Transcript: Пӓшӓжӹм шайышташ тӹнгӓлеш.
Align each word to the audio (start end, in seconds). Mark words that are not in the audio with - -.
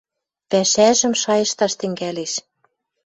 Пӓшӓжӹм 0.49 1.13
шайышташ 1.21 1.73
тӹнгӓлеш. 1.79 2.33